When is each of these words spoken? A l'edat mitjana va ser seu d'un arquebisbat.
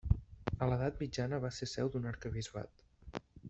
A 0.65 0.67
l'edat 0.69 0.97
mitjana 1.03 1.41
va 1.45 1.53
ser 1.59 1.69
seu 1.75 1.95
d'un 1.97 2.11
arquebisbat. 2.15 2.87